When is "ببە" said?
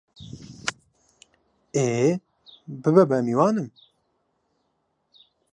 2.81-3.03